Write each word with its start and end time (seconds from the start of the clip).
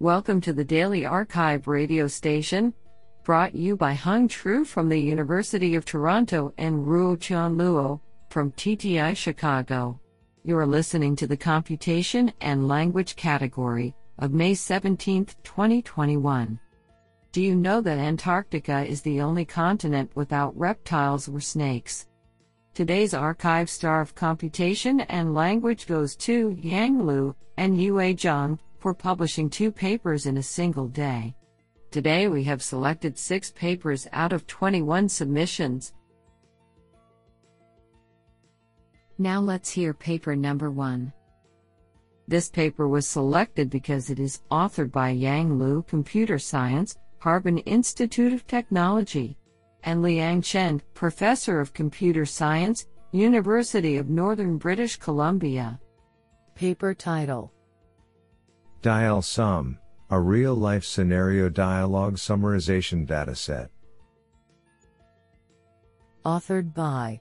Welcome 0.00 0.40
to 0.42 0.52
the 0.52 0.62
Daily 0.62 1.00
arXiv 1.00 1.66
radio 1.66 2.06
station, 2.06 2.72
brought 3.24 3.56
you 3.56 3.76
by 3.76 3.94
Hung 3.94 4.28
Tru 4.28 4.64
from 4.64 4.88
the 4.88 4.96
University 4.96 5.74
of 5.74 5.84
Toronto 5.84 6.54
and 6.56 6.86
Ruotian 6.86 7.56
Luo 7.56 7.98
from 8.30 8.52
TTI 8.52 9.16
Chicago. 9.16 9.98
You 10.44 10.56
are 10.56 10.68
listening 10.68 11.16
to 11.16 11.26
the 11.26 11.36
Computation 11.36 12.32
and 12.40 12.68
Language 12.68 13.16
category 13.16 13.92
of 14.20 14.32
May 14.32 14.54
17, 14.54 15.26
2021. 15.42 16.60
Do 17.32 17.42
you 17.42 17.56
know 17.56 17.80
that 17.80 17.98
Antarctica 17.98 18.86
is 18.86 19.02
the 19.02 19.20
only 19.20 19.44
continent 19.44 20.12
without 20.14 20.56
reptiles 20.56 21.28
or 21.28 21.40
snakes? 21.40 22.06
Today's 22.72 23.14
arXiv 23.14 23.68
star 23.68 24.00
of 24.00 24.14
computation 24.14 25.00
and 25.00 25.34
language 25.34 25.88
goes 25.88 26.14
to 26.18 26.56
Yang 26.62 27.04
Liu 27.04 27.34
and 27.56 27.82
Yue 27.82 28.14
Zhang 28.14 28.60
for 28.78 28.94
publishing 28.94 29.50
two 29.50 29.72
papers 29.72 30.26
in 30.26 30.36
a 30.36 30.42
single 30.42 30.88
day. 30.88 31.34
Today 31.90 32.28
we 32.28 32.44
have 32.44 32.62
selected 32.62 33.18
six 33.18 33.50
papers 33.50 34.06
out 34.12 34.32
of 34.32 34.46
21 34.46 35.08
submissions. 35.08 35.94
Now 39.18 39.40
let's 39.40 39.70
hear 39.70 39.92
paper 39.94 40.36
number 40.36 40.70
one. 40.70 41.12
This 42.28 42.48
paper 42.48 42.86
was 42.88 43.08
selected 43.08 43.70
because 43.70 44.10
it 44.10 44.20
is 44.20 44.42
authored 44.50 44.92
by 44.92 45.10
Yang 45.10 45.58
Liu, 45.58 45.84
Computer 45.88 46.38
Science, 46.38 46.98
Harbin 47.18 47.58
Institute 47.58 48.32
of 48.32 48.46
Technology, 48.46 49.36
and 49.82 50.02
Liang 50.02 50.42
Chen, 50.42 50.82
Professor 50.94 51.58
of 51.58 51.72
Computer 51.72 52.26
Science, 52.26 52.86
University 53.12 53.96
of 53.96 54.10
Northern 54.10 54.58
British 54.58 54.96
Columbia. 54.96 55.80
Paper 56.54 56.92
title 56.92 57.52
DialogSum, 58.82 59.78
a 60.10 60.20
real 60.20 60.54
life 60.54 60.84
scenario 60.84 61.48
dialogue 61.48 62.16
summarization 62.16 63.06
dataset. 63.06 63.68
Authored 66.24 66.74
by 66.74 67.20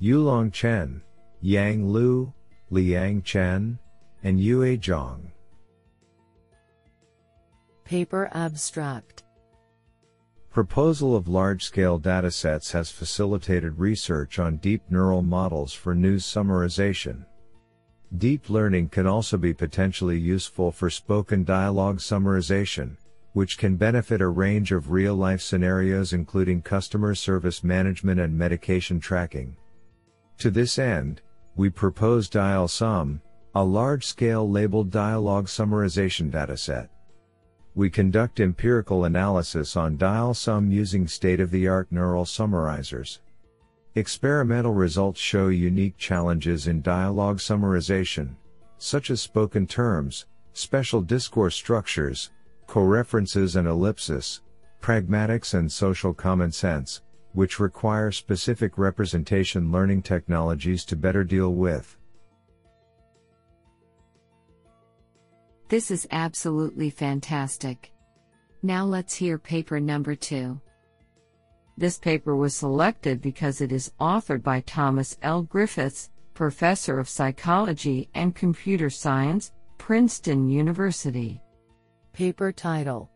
Yulong 0.00 0.52
Chen, 0.52 1.02
Yang 1.40 1.88
Liu, 1.88 2.32
Liang 2.70 3.22
Chen, 3.22 3.78
and 4.22 4.40
Yue 4.40 4.76
Zhang. 4.76 5.30
Paper 7.84 8.28
Abstract 8.32 9.22
Proposal 10.50 11.16
of 11.16 11.28
large-scale 11.28 12.00
datasets 12.00 12.72
has 12.72 12.90
facilitated 12.90 13.78
research 13.78 14.38
on 14.38 14.56
deep 14.58 14.82
neural 14.90 15.22
models 15.22 15.72
for 15.72 15.94
news 15.94 16.24
summarization. 16.24 17.24
Deep 18.16 18.48
learning 18.48 18.88
can 18.88 19.06
also 19.06 19.36
be 19.36 19.52
potentially 19.52 20.18
useful 20.18 20.72
for 20.72 20.88
spoken 20.88 21.44
dialogue 21.44 21.98
summarization, 21.98 22.96
which 23.34 23.58
can 23.58 23.76
benefit 23.76 24.22
a 24.22 24.26
range 24.26 24.72
of 24.72 24.90
real-life 24.90 25.42
scenarios 25.42 26.14
including 26.14 26.62
customer 26.62 27.14
service 27.14 27.62
management 27.62 28.18
and 28.18 28.36
medication 28.36 28.98
tracking. 28.98 29.54
To 30.38 30.50
this 30.50 30.78
end, 30.78 31.20
we 31.54 31.68
propose 31.68 32.30
DialogSum, 32.30 33.20
a 33.54 33.62
large-scale 33.62 34.48
labeled 34.48 34.90
dialogue 34.90 35.46
summarization 35.46 36.30
dataset. 36.30 36.88
We 37.74 37.90
conduct 37.90 38.40
empirical 38.40 39.04
analysis 39.04 39.76
on 39.76 39.98
DialogSum 39.98 40.72
using 40.72 41.06
state-of-the-art 41.06 41.88
neural 41.90 42.24
summarizers. 42.24 43.18
Experimental 43.98 44.74
results 44.74 45.20
show 45.20 45.48
unique 45.48 45.96
challenges 45.96 46.68
in 46.68 46.82
dialogue 46.82 47.38
summarization, 47.38 48.36
such 48.76 49.10
as 49.10 49.20
spoken 49.20 49.66
terms, 49.66 50.26
special 50.52 51.00
discourse 51.02 51.56
structures, 51.56 52.30
coreferences 52.68 53.56
and 53.56 53.66
ellipsis, 53.66 54.42
pragmatics 54.80 55.54
and 55.54 55.70
social 55.70 56.14
common 56.14 56.52
sense, 56.52 57.02
which 57.32 57.58
require 57.58 58.12
specific 58.12 58.78
representation 58.78 59.72
learning 59.72 60.02
technologies 60.02 60.84
to 60.84 60.94
better 60.94 61.24
deal 61.24 61.54
with. 61.54 61.96
This 65.68 65.90
is 65.90 66.06
absolutely 66.12 66.90
fantastic. 66.90 67.92
Now 68.62 68.84
let's 68.84 69.16
hear 69.16 69.38
paper 69.38 69.80
number 69.80 70.14
two. 70.14 70.60
This 71.78 71.96
paper 71.96 72.34
was 72.34 72.56
selected 72.56 73.22
because 73.22 73.60
it 73.60 73.70
is 73.70 73.92
authored 74.00 74.42
by 74.42 74.62
Thomas 74.62 75.16
L. 75.22 75.42
Griffiths, 75.42 76.10
Professor 76.34 76.98
of 76.98 77.08
Psychology 77.08 78.08
and 78.16 78.34
Computer 78.34 78.90
Science, 78.90 79.52
Princeton 79.78 80.48
University. 80.48 81.40
Paper 82.12 82.50
title 82.50 83.08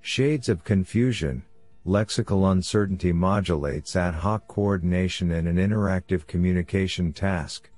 Shades 0.00 0.48
of 0.48 0.64
Confusion 0.64 1.44
Lexical 1.86 2.50
Uncertainty 2.50 3.12
Modulates 3.12 3.94
Ad 3.94 4.14
Hoc 4.14 4.48
Coordination 4.48 5.30
in 5.30 5.46
an 5.46 5.54
Interactive 5.54 6.26
Communication 6.26 7.12
Task. 7.12 7.70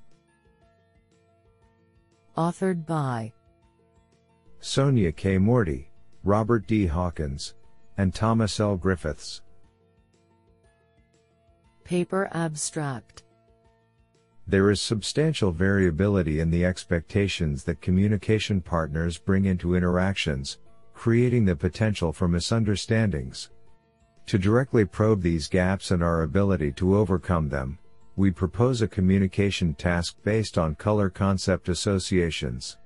Authored 2.38 2.86
by 2.86 3.34
Sonia 4.60 5.12
K. 5.12 5.36
Murthy, 5.36 5.88
Robert 6.24 6.66
D. 6.66 6.86
Hawkins, 6.86 7.54
and 7.98 8.14
Thomas 8.14 8.58
L. 8.60 8.78
Griffiths. 8.78 9.42
Paper 11.88 12.28
Abstract 12.32 13.22
There 14.46 14.70
is 14.70 14.78
substantial 14.78 15.52
variability 15.52 16.40
in 16.40 16.50
the 16.50 16.62
expectations 16.62 17.64
that 17.64 17.80
communication 17.80 18.60
partners 18.60 19.16
bring 19.16 19.46
into 19.46 19.74
interactions, 19.74 20.58
creating 20.92 21.46
the 21.46 21.56
potential 21.56 22.12
for 22.12 22.28
misunderstandings. 22.28 23.48
To 24.26 24.36
directly 24.36 24.84
probe 24.84 25.22
these 25.22 25.48
gaps 25.48 25.90
and 25.90 26.02
our 26.02 26.24
ability 26.24 26.72
to 26.72 26.94
overcome 26.94 27.48
them, 27.48 27.78
we 28.16 28.32
propose 28.32 28.82
a 28.82 28.86
communication 28.86 29.72
task 29.72 30.18
based 30.22 30.58
on 30.58 30.74
color 30.74 31.08
concept 31.08 31.70
associations. 31.70 32.76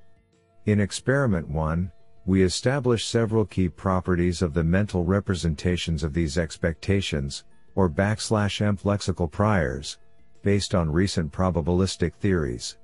In 0.67 0.79
experiment 0.79 1.49
1, 1.49 1.91
we 2.25 2.45
establish 2.45 3.05
several 3.05 3.47
key 3.47 3.69
properties 3.69 4.43
of 4.43 4.55
the 4.55 4.63
mental 4.63 5.05
representations 5.05 6.05
of 6.05 6.15
these 6.15 6.39
expectations, 6.39 7.43
or 7.75 7.89
backslash 7.89 8.61
emp 8.61 8.83
lexical 8.83 9.31
priors, 9.31 9.99
based 10.43 10.75
on 10.75 10.91
recent 10.91 11.33
probabilistic 11.33 12.15
theories. 12.15 12.77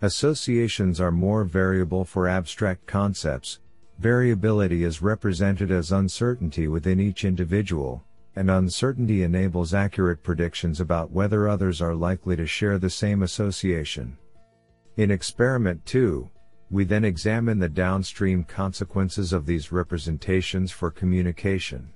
Associations 0.00 1.00
are 1.00 1.10
more 1.10 1.44
variable 1.44 2.04
for 2.04 2.28
abstract 2.28 2.86
concepts, 2.86 3.60
variability 3.98 4.84
is 4.84 5.02
represented 5.02 5.70
as 5.70 5.90
uncertainty 5.90 6.68
within 6.68 7.00
each 7.00 7.24
individual, 7.24 8.04
and 8.36 8.50
uncertainty 8.50 9.24
enables 9.24 9.74
accurate 9.74 10.22
predictions 10.22 10.80
about 10.80 11.10
whether 11.10 11.48
others 11.48 11.82
are 11.82 11.96
likely 11.96 12.36
to 12.36 12.46
share 12.46 12.78
the 12.78 12.88
same 12.88 13.24
association. 13.24 14.16
In 14.96 15.10
experiment 15.10 15.84
2, 15.86 16.30
we 16.70 16.84
then 16.84 17.04
examine 17.04 17.58
the 17.58 17.68
downstream 17.68 18.44
consequences 18.44 19.32
of 19.32 19.46
these 19.46 19.72
representations 19.72 20.70
for 20.70 20.90
communication. 20.90 21.90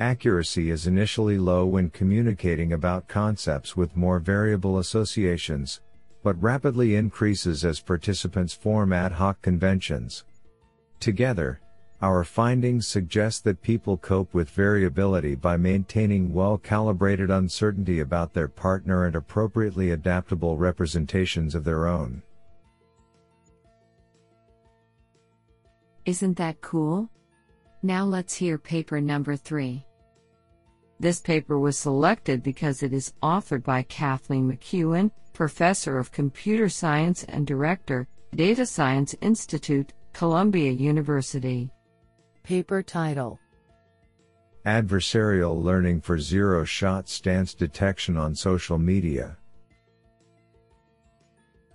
Accuracy 0.00 0.70
is 0.70 0.86
initially 0.86 1.36
low 1.36 1.66
when 1.66 1.90
communicating 1.90 2.72
about 2.72 3.06
concepts 3.06 3.76
with 3.76 3.98
more 3.98 4.18
variable 4.18 4.78
associations, 4.78 5.82
but 6.22 6.42
rapidly 6.42 6.94
increases 6.96 7.66
as 7.66 7.80
participants 7.80 8.54
form 8.54 8.94
ad 8.94 9.12
hoc 9.12 9.42
conventions. 9.42 10.24
Together, 11.00 11.60
our 12.00 12.24
findings 12.24 12.86
suggest 12.86 13.44
that 13.44 13.60
people 13.60 13.98
cope 13.98 14.32
with 14.32 14.48
variability 14.48 15.34
by 15.34 15.58
maintaining 15.58 16.32
well 16.32 16.56
calibrated 16.56 17.30
uncertainty 17.30 18.00
about 18.00 18.32
their 18.32 18.48
partner 18.48 19.04
and 19.04 19.16
appropriately 19.16 19.90
adaptable 19.90 20.56
representations 20.56 21.54
of 21.54 21.62
their 21.62 21.86
own. 21.86 22.22
Isn't 26.06 26.38
that 26.38 26.62
cool? 26.62 27.10
Now 27.82 28.06
let's 28.06 28.34
hear 28.34 28.56
paper 28.56 28.98
number 29.02 29.36
three. 29.36 29.84
This 31.00 31.18
paper 31.18 31.58
was 31.58 31.78
selected 31.78 32.42
because 32.42 32.82
it 32.82 32.92
is 32.92 33.14
authored 33.22 33.64
by 33.64 33.84
Kathleen 33.84 34.52
McKeown, 34.52 35.10
Professor 35.32 35.98
of 35.98 36.12
Computer 36.12 36.68
Science 36.68 37.24
and 37.24 37.46
Director, 37.46 38.06
Data 38.34 38.66
Science 38.66 39.14
Institute, 39.22 39.94
Columbia 40.12 40.70
University. 40.70 41.70
Paper 42.42 42.82
title 42.82 43.40
Adversarial 44.66 45.62
Learning 45.62 46.02
for 46.02 46.18
Zero 46.18 46.64
Shot 46.64 47.08
Stance 47.08 47.54
Detection 47.54 48.18
on 48.18 48.34
Social 48.34 48.76
Media. 48.76 49.38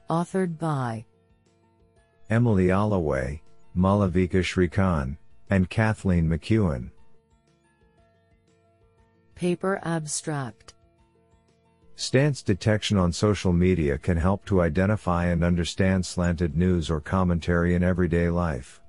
Authored 0.07 0.59
by 0.59 1.03
Emily 2.29 2.67
Allaway, 2.67 3.41
Malavika 3.75 4.43
Srikanth, 4.43 5.17
and 5.49 5.67
Kathleen 5.67 6.29
McKeown. 6.29 6.91
Paper 9.35 9.81
Abstract 9.83 10.75
Stance 11.95 12.41
detection 12.41 12.95
on 12.95 13.11
social 13.11 13.51
media 13.51 13.97
can 13.97 14.15
help 14.15 14.45
to 14.45 14.61
identify 14.61 15.25
and 15.25 15.43
understand 15.43 16.05
slanted 16.05 16.55
news 16.55 16.89
or 16.89 17.01
commentary 17.01 17.75
in 17.75 17.83
everyday 17.83 18.29
life. 18.29 18.79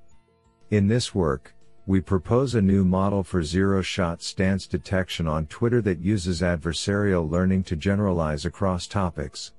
In 0.70 0.86
this 0.86 1.12
work, 1.12 1.52
we 1.86 2.00
propose 2.00 2.54
a 2.54 2.62
new 2.62 2.84
model 2.84 3.24
for 3.24 3.42
zero 3.42 3.82
shot 3.82 4.22
stance 4.22 4.68
detection 4.68 5.26
on 5.26 5.46
Twitter 5.46 5.82
that 5.82 5.98
uses 5.98 6.42
adversarial 6.42 7.28
learning 7.28 7.64
to 7.64 7.74
generalize 7.74 8.44
across 8.44 8.86
topics. 8.86 9.52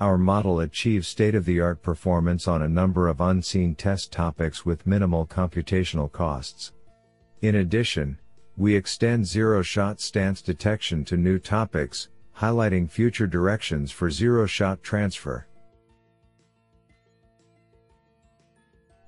Our 0.00 0.18
model 0.18 0.58
achieves 0.58 1.06
state 1.06 1.36
of 1.36 1.44
the 1.44 1.60
art 1.60 1.80
performance 1.80 2.48
on 2.48 2.62
a 2.62 2.68
number 2.68 3.06
of 3.06 3.20
unseen 3.20 3.76
test 3.76 4.10
topics 4.10 4.66
with 4.66 4.84
minimal 4.84 5.28
computational 5.28 6.10
costs. 6.10 6.72
In 7.40 7.54
addition, 7.54 8.18
we 8.58 8.74
extend 8.74 9.24
zero 9.24 9.62
shot 9.62 10.00
stance 10.00 10.42
detection 10.42 11.04
to 11.04 11.16
new 11.16 11.38
topics, 11.38 12.08
highlighting 12.36 12.90
future 12.90 13.26
directions 13.28 13.92
for 13.92 14.10
zero 14.10 14.46
shot 14.46 14.82
transfer. 14.82 15.46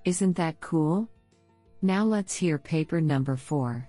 Isn't 0.04 0.36
that 0.36 0.60
cool? 0.60 1.08
Now 1.82 2.04
let's 2.04 2.36
hear 2.36 2.58
paper 2.58 3.00
number 3.00 3.36
4. 3.36 3.88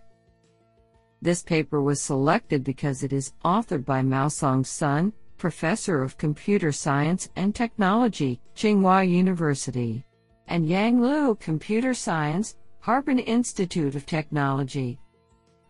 This 1.21 1.43
paper 1.43 1.83
was 1.83 2.01
selected 2.01 2.63
because 2.63 3.03
it 3.03 3.13
is 3.13 3.33
authored 3.45 3.85
by 3.85 4.01
Maosong 4.01 4.65
Sun, 4.65 5.13
Professor 5.37 6.01
of 6.01 6.17
Computer 6.17 6.71
Science 6.71 7.29
and 7.35 7.53
Technology, 7.53 8.41
Tsinghua 8.55 9.07
University, 9.07 10.03
and 10.47 10.67
Yang 10.67 11.01
Liu, 11.01 11.35
Computer 11.35 11.93
Science, 11.93 12.55
Harbin 12.79 13.19
Institute 13.19 13.93
of 13.93 14.07
Technology. 14.07 15.00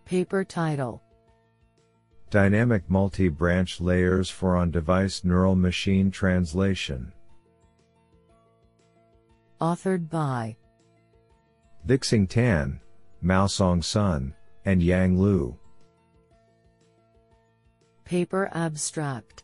Paper 0.05 0.43
title 0.43 1.01
Dynamic 2.29 2.89
multi 2.89 3.27
branch 3.27 3.81
layers 3.81 4.29
for 4.29 4.55
on 4.55 4.71
device 4.71 5.23
neural 5.23 5.55
machine 5.55 6.11
translation. 6.11 7.11
Authored 9.59 10.09
by 10.09 10.55
Zhixing 11.85 12.29
Tan, 12.29 12.79
Maosong 13.23 13.83
Sun, 13.83 14.33
and 14.65 14.81
Yang 14.81 15.19
Liu. 15.19 15.57
Paper 18.05 18.49
Abstract 18.53 19.43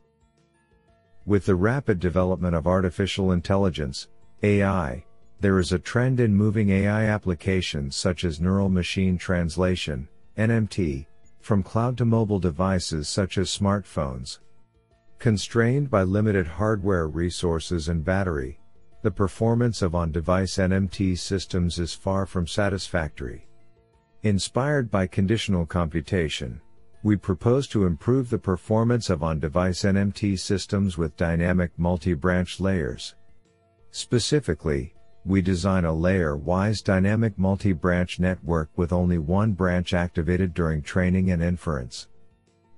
With 1.26 1.46
the 1.46 1.56
rapid 1.56 2.00
development 2.00 2.56
of 2.56 2.68
artificial 2.68 3.32
intelligence, 3.32 4.08
AI, 4.44 5.04
there 5.40 5.60
is 5.60 5.72
a 5.72 5.80
trend 5.80 6.20
in 6.20 6.36
moving 6.36 6.70
AI 6.70 7.06
applications 7.06 7.96
such 7.96 8.24
as 8.24 8.40
neural 8.40 8.70
machine 8.70 9.18
translation, 9.18 10.08
NMT, 10.38 11.06
from 11.40 11.64
cloud 11.64 11.98
to 11.98 12.06
mobile 12.06 12.40
devices 12.40 13.10
such 13.10 13.38
as 13.38 13.50
smartphones. 13.50 14.40
Constrained 15.18 15.90
by 15.90 16.04
limited 16.04 16.46
hardware 16.46 17.08
resources 17.08 17.90
and 17.90 18.06
battery, 18.06 18.60
the 19.02 19.12
performance 19.12 19.82
of 19.82 19.96
on 19.96 20.12
device 20.12 20.58
NMT 20.58 21.18
systems 21.18 21.80
is 21.80 21.94
far 21.94 22.26
from 22.26 22.46
satisfactory. 22.46 23.48
Inspired 24.24 24.92
by 24.92 25.08
conditional 25.08 25.66
computation, 25.66 26.62
we 27.04 27.16
propose 27.16 27.68
to 27.70 27.86
improve 27.86 28.30
the 28.30 28.38
performance 28.38 29.10
of 29.10 29.24
on 29.24 29.40
device 29.40 29.84
NMT 29.84 30.38
systems 30.38 30.98
with 30.98 31.16
dynamic 31.16 31.72
multi 31.78 32.14
branch 32.14 32.60
layers. 32.60 33.16
Specifically, 33.92 34.94
we 35.28 35.42
design 35.42 35.84
a 35.84 35.94
layer-wise 35.94 36.82
dynamic 36.82 37.38
multi-branch 37.38 38.20
network 38.20 38.70
with 38.78 38.94
only 38.94 39.18
one 39.18 39.52
branch 39.52 39.94
activated 39.94 40.54
during 40.54 40.82
training 40.82 41.32
and 41.32 41.44
inference. 41.44 42.08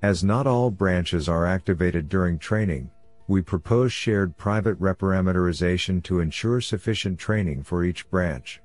As 0.01 0.24
not 0.24 0.48
all 0.48 0.72
branches 0.72 1.30
are 1.30 1.46
activated 1.46 2.10
during 2.10 2.40
training, 2.40 2.90
we 3.28 3.42
propose 3.42 3.94
shared 3.94 4.36
private 4.38 4.80
reparameterization 4.80 6.01
to 6.04 6.19
ensure 6.19 6.60
sufficient 6.60 7.19
training 7.19 7.62
for 7.62 7.84
each 7.84 8.10
branch. 8.10 8.62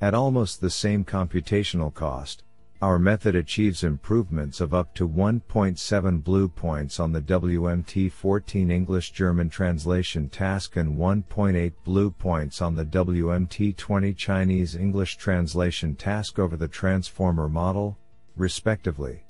At 0.00 0.14
almost 0.14 0.60
the 0.60 0.70
same 0.70 1.04
computational 1.04 1.92
cost, 1.92 2.44
our 2.82 2.98
method 2.98 3.36
achieves 3.36 3.84
improvements 3.84 4.60
of 4.60 4.74
up 4.74 4.92
to 4.92 5.08
1.7 5.08 6.24
BLEU 6.24 6.48
points 6.48 6.98
on 6.98 7.12
the 7.12 7.22
WMT 7.22 8.10
14 8.10 8.72
English 8.72 9.12
German 9.12 9.48
translation 9.48 10.28
task 10.28 10.76
and 10.76 10.98
1.8 10.98 11.72
BLEU 11.84 12.10
points 12.10 12.60
on 12.60 12.74
the 12.74 12.84
WMT 12.84 13.76
20 13.76 14.12
Chinese 14.14 14.74
English 14.74 15.16
translation 15.16 15.94
task 15.94 16.40
over 16.40 16.56
the 16.56 16.66
transformer 16.66 17.48
model, 17.48 17.96
respectively. 18.34 19.24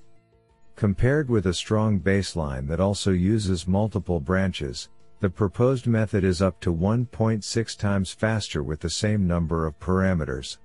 Compared 0.74 1.28
with 1.28 1.44
a 1.46 1.52
strong 1.52 2.00
baseline 2.00 2.66
that 2.68 2.80
also 2.80 3.10
uses 3.10 3.68
multiple 3.68 4.18
branches, 4.18 4.88
the 5.20 5.28
proposed 5.28 5.86
method 5.86 6.24
is 6.24 6.40
up 6.40 6.58
to 6.60 6.72
1.6 6.74 7.78
times 7.78 8.12
faster 8.14 8.62
with 8.62 8.80
the 8.80 8.88
same 8.88 9.26
number 9.26 9.66
of 9.66 9.78
parameters. 9.78 10.56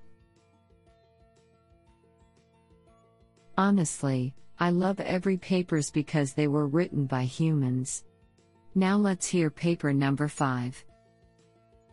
Honestly, 3.58 4.36
I 4.60 4.70
love 4.70 5.00
every 5.00 5.38
papers 5.38 5.90
because 5.90 6.34
they 6.34 6.48
were 6.48 6.68
written 6.68 7.06
by 7.06 7.24
humans. 7.24 8.04
Now 8.76 8.98
let's 8.98 9.26
hear 9.26 9.50
paper 9.50 9.92
number 9.92 10.28
5. 10.28 10.86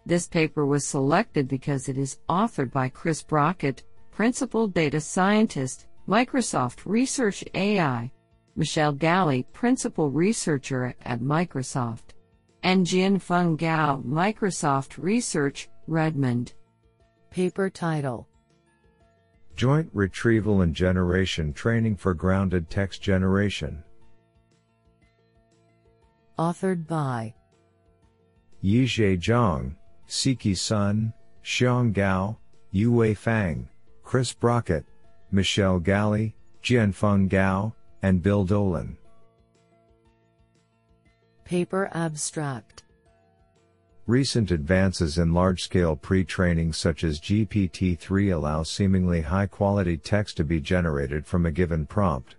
This 0.05 0.27
paper 0.27 0.67
was 0.67 0.87
selected 0.87 1.49
because 1.49 1.89
it 1.89 1.97
is 1.97 2.19
authored 2.29 2.71
by 2.71 2.91
Chris 2.91 3.23
Brockett, 3.23 3.85
Principal 4.11 4.69
Data 4.69 5.01
Scientist, 5.01 5.87
Microsoft 6.07 6.83
Research 6.85 7.43
AI, 7.55 8.11
Michel 8.57 8.93
Galley, 8.93 9.47
Principal 9.55 10.11
Researcher 10.11 10.95
at 11.07 11.21
Microsoft, 11.21 12.13
and 12.63 12.87
Jianfeng 12.87 13.57
Gao, 13.57 14.03
Microsoft 14.07 15.03
Research, 15.03 15.71
Redmond. 15.87 16.53
Paper 17.31 17.71
title 17.71 18.29
Joint 19.57 19.89
Retrieval 19.93 20.63
and 20.63 20.75
Generation 20.75 21.53
Training 21.53 21.97
for 21.97 22.13
Grounded 22.13 22.69
Text 22.69 23.01
Generation. 23.01 23.85
Authored 26.39 26.89
by 26.89 27.35
Yizhe 28.63 29.17
Zhang, 29.21 29.77
Siqi 30.09 30.57
Sun, 30.57 31.13
Xiang 31.45 31.93
Gao, 31.93 32.37
Yuwei 32.75 33.17
Fang, 33.17 33.69
Chris 34.03 34.33
Brockett, 34.33 34.85
Michel 35.31 35.79
Galley, 35.79 36.35
Jianfeng 36.63 37.29
Gao, 37.29 37.75
and 38.03 38.23
Bill 38.23 38.45
Dolan. 38.45 38.97
Paper 41.45 41.89
Abstract 41.93 42.83
Recent 44.07 44.51
advances 44.51 45.17
in 45.17 45.33
large-scale 45.33 45.97
pre-training 45.97 46.75
such 46.75 47.05
as 47.05 47.21
GPT-3 47.21 48.35
allow 48.35 48.63
seemingly 48.63 49.23
high-quality 49.23 49.97
text 49.97 50.37
to 50.37 50.45
be 50.45 50.61
generated 50.61 51.25
from 51.25 51.47
a 51.47 51.51
given 51.51 51.87
prompt. 51.87 52.37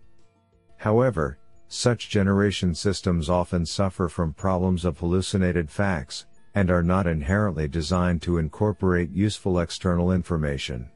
However, 0.78 1.40
such 1.68 2.10
generation 2.10 2.76
systems 2.76 3.32
often 3.32 3.66
suffer 3.66 4.08
from 4.08 4.34
problems 4.34 4.86
of 4.86 5.00
hallucinated 5.00 5.72
facts, 5.72 6.28
and 6.54 6.70
are 6.70 6.84
not 6.84 7.08
inherently 7.08 7.68
designed 7.68 8.22
to 8.22 8.38
incorporate 8.38 9.10
useful 9.10 9.60
external 9.60 10.12
information. 10.12 10.92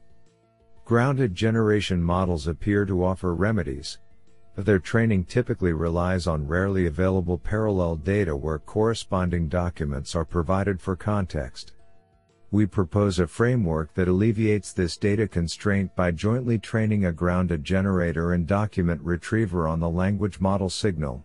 Grounded 0.84 1.34
generation 1.34 2.00
models 2.00 2.46
appear 2.46 2.86
to 2.86 3.04
offer 3.04 3.34
remedies, 3.34 3.98
their 4.56 4.78
training 4.78 5.24
typically 5.24 5.72
relies 5.72 6.26
on 6.26 6.46
rarely 6.46 6.86
available 6.86 7.38
parallel 7.38 7.96
data 7.96 8.36
where 8.36 8.58
corresponding 8.58 9.48
documents 9.48 10.14
are 10.14 10.24
provided 10.24 10.80
for 10.80 10.96
context. 10.96 11.72
We 12.52 12.66
propose 12.66 13.20
a 13.20 13.28
framework 13.28 13.94
that 13.94 14.08
alleviates 14.08 14.72
this 14.72 14.96
data 14.96 15.28
constraint 15.28 15.94
by 15.94 16.10
jointly 16.10 16.58
training 16.58 17.04
a 17.04 17.12
grounded 17.12 17.62
generator 17.62 18.32
and 18.32 18.46
document 18.46 19.00
retriever 19.02 19.68
on 19.68 19.78
the 19.78 19.88
language 19.88 20.40
model 20.40 20.68
signal. 20.68 21.24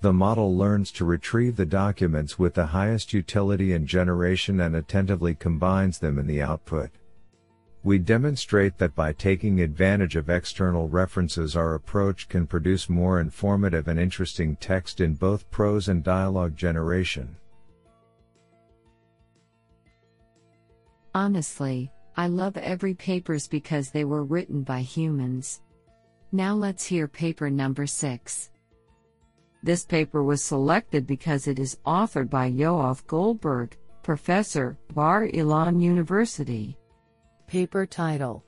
The 0.00 0.12
model 0.12 0.56
learns 0.56 0.90
to 0.92 1.04
retrieve 1.04 1.56
the 1.56 1.66
documents 1.66 2.38
with 2.38 2.54
the 2.54 2.66
highest 2.66 3.12
utility 3.12 3.74
and 3.74 3.86
generation 3.86 4.60
and 4.60 4.74
attentively 4.74 5.34
combines 5.34 5.98
them 5.98 6.18
in 6.18 6.26
the 6.26 6.42
output. 6.42 6.90
We 7.82 7.98
demonstrate 7.98 8.76
that 8.76 8.94
by 8.94 9.14
taking 9.14 9.60
advantage 9.60 10.14
of 10.14 10.28
external 10.28 10.88
references 10.88 11.56
our 11.56 11.74
approach 11.74 12.28
can 12.28 12.46
produce 12.46 12.90
more 12.90 13.20
informative 13.20 13.88
and 13.88 13.98
interesting 13.98 14.56
text 14.56 15.00
in 15.00 15.14
both 15.14 15.50
prose 15.50 15.88
and 15.88 16.04
dialogue 16.04 16.56
generation. 16.56 17.36
Honestly, 21.14 21.90
I 22.16 22.26
love 22.26 22.58
every 22.58 22.92
papers 22.92 23.48
because 23.48 23.90
they 23.90 24.04
were 24.04 24.24
written 24.24 24.62
by 24.62 24.80
humans. 24.80 25.62
Now 26.32 26.54
let's 26.54 26.84
hear 26.84 27.08
paper 27.08 27.48
number 27.48 27.86
6. 27.86 28.50
This 29.62 29.84
paper 29.86 30.22
was 30.22 30.44
selected 30.44 31.06
because 31.06 31.48
it 31.48 31.58
is 31.58 31.78
authored 31.86 32.28
by 32.28 32.50
Yoav 32.50 33.06
Goldberg, 33.06 33.76
professor, 34.02 34.78
Bar 34.94 35.28
Ilan 35.28 35.82
University. 35.82 36.76
Paper 37.50 37.84
title 37.84 38.44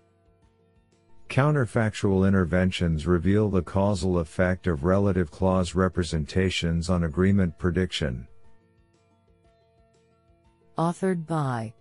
Counterfactual 1.28 2.28
interventions 2.28 3.04
reveal 3.04 3.48
the 3.48 3.60
causal 3.60 4.20
effect 4.20 4.68
of 4.68 4.84
relative 4.84 5.28
clause 5.28 5.74
representations 5.74 6.88
on 6.88 7.02
agreement 7.02 7.58
prediction. 7.58 8.28
Authored 10.78 11.26
by 11.26 11.74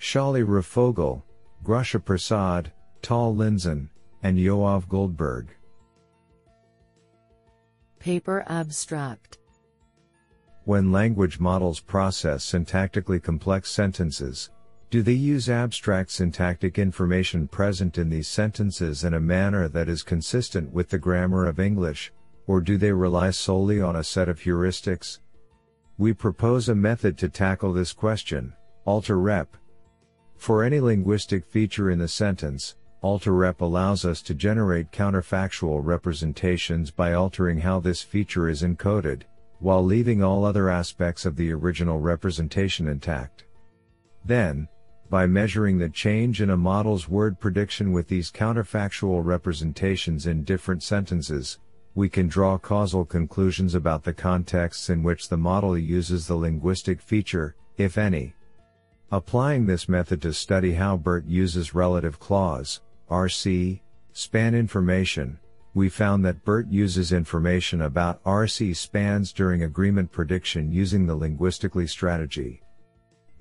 Shauli 0.00 0.44
Ravfogel, 0.44 1.22
Grusha 1.62 2.04
Prasad, 2.04 2.72
Tal 3.00 3.32
Linzen, 3.36 3.88
and 4.24 4.36
Yoav 4.36 4.88
Goldberg. 4.88 5.50
Paper 8.00 8.42
Abstract 8.48 9.38
When 10.64 10.90
language 10.90 11.38
models 11.38 11.78
process 11.78 12.44
syntactically 12.44 13.22
complex 13.22 13.70
sentences, 13.70 14.50
do 14.92 15.00
they 15.00 15.12
use 15.12 15.48
abstract 15.48 16.10
syntactic 16.10 16.78
information 16.78 17.48
present 17.48 17.96
in 17.96 18.10
these 18.10 18.28
sentences 18.28 19.04
in 19.04 19.14
a 19.14 19.20
manner 19.20 19.66
that 19.66 19.88
is 19.88 20.02
consistent 20.02 20.70
with 20.70 20.90
the 20.90 20.98
grammar 20.98 21.46
of 21.46 21.58
English, 21.58 22.12
or 22.46 22.60
do 22.60 22.76
they 22.76 22.92
rely 22.92 23.30
solely 23.30 23.80
on 23.80 23.96
a 23.96 24.04
set 24.04 24.28
of 24.28 24.38
heuristics? 24.38 25.20
We 25.96 26.12
propose 26.12 26.68
a 26.68 26.74
method 26.74 27.16
to 27.18 27.30
tackle 27.30 27.72
this 27.72 27.94
question, 27.94 28.52
alter-rep. 28.84 29.56
For 30.36 30.62
any 30.62 30.78
linguistic 30.78 31.46
feature 31.46 31.90
in 31.90 31.98
the 31.98 32.06
sentence, 32.06 32.76
alter-rep 33.00 33.62
allows 33.62 34.04
us 34.04 34.20
to 34.20 34.34
generate 34.34 34.92
counterfactual 34.92 35.80
representations 35.82 36.90
by 36.90 37.14
altering 37.14 37.58
how 37.58 37.80
this 37.80 38.02
feature 38.02 38.46
is 38.46 38.62
encoded, 38.62 39.22
while 39.58 39.82
leaving 39.82 40.22
all 40.22 40.44
other 40.44 40.68
aspects 40.68 41.24
of 41.24 41.34
the 41.36 41.50
original 41.50 41.98
representation 41.98 42.88
intact. 42.88 43.44
Then, 44.24 44.68
by 45.12 45.26
measuring 45.26 45.76
the 45.76 45.90
change 45.90 46.40
in 46.40 46.48
a 46.48 46.56
model's 46.56 47.06
word 47.06 47.38
prediction 47.38 47.92
with 47.92 48.08
these 48.08 48.30
counterfactual 48.30 49.22
representations 49.22 50.26
in 50.26 50.42
different 50.42 50.82
sentences, 50.82 51.58
we 51.94 52.08
can 52.08 52.28
draw 52.28 52.56
causal 52.56 53.04
conclusions 53.04 53.74
about 53.74 54.04
the 54.04 54.12
contexts 54.14 54.88
in 54.88 55.02
which 55.02 55.28
the 55.28 55.36
model 55.36 55.76
uses 55.76 56.26
the 56.26 56.34
linguistic 56.34 56.98
feature, 56.98 57.54
if 57.76 57.98
any. 57.98 58.32
Applying 59.10 59.66
this 59.66 59.86
method 59.86 60.22
to 60.22 60.32
study 60.32 60.72
how 60.72 60.96
BERT 60.96 61.26
uses 61.26 61.74
relative 61.74 62.18
clause, 62.18 62.80
RC, 63.10 63.80
span 64.14 64.54
information, 64.54 65.38
we 65.74 65.90
found 65.90 66.24
that 66.24 66.42
BERT 66.42 66.68
uses 66.68 67.12
information 67.12 67.82
about 67.82 68.24
RC 68.24 68.74
spans 68.74 69.34
during 69.34 69.62
agreement 69.62 70.10
prediction 70.10 70.72
using 70.72 71.04
the 71.04 71.14
linguistically 71.14 71.86
strategy. 71.86 72.62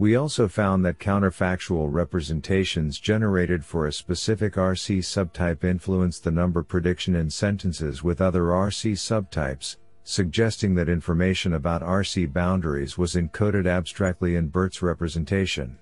We 0.01 0.15
also 0.15 0.48
found 0.48 0.84
that 0.84 0.98
counterfactual 0.98 1.93
representations 1.93 3.00
generated 3.00 3.63
for 3.63 3.86
a 3.86 3.93
specific 3.93 4.55
RC 4.55 4.98
subtype 5.01 5.63
influence 5.63 6.17
the 6.17 6.31
number 6.31 6.63
prediction 6.63 7.13
in 7.13 7.29
sentences 7.29 8.03
with 8.03 8.20
other 8.20 8.46
RC 8.46 8.93
subtypes, 8.93 9.75
suggesting 10.03 10.74
that 10.74 10.89
information 10.89 11.53
about 11.53 11.84
RC 11.84 12.34
boundaries 12.34 12.98
was 12.98 13.13
encoded 13.13 13.67
abstractly 13.67 14.38
in 14.38 14.48
BERT's 14.48 14.81
representation. 14.81 15.77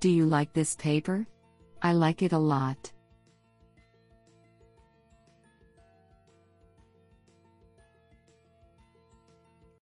Do 0.00 0.10
you 0.10 0.26
like 0.26 0.52
this 0.52 0.76
paper? 0.76 1.26
I 1.80 1.94
like 1.94 2.20
it 2.20 2.34
a 2.34 2.38
lot. 2.38 2.91